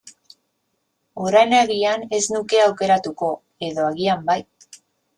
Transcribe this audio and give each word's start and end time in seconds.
Orain 1.25 1.53
agian 1.59 2.07
ez 2.21 2.23
nuke 2.39 2.65
aukeratuko, 2.65 3.33
edo 3.71 3.89
agian 3.95 4.29
bai. 4.33 4.43